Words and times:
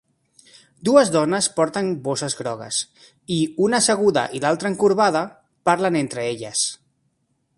Dues 0.87 1.09
dones 1.15 1.49
porten 1.57 1.89
bosses 2.07 2.37
grogues 2.39 2.79
i, 3.35 3.37
una 3.67 3.81
asseguda 3.85 4.25
i 4.39 4.43
l'altra 4.45 4.73
encorbada, 4.75 5.23
parlen 5.71 6.01
entre 6.03 6.27
elles. 6.33 6.67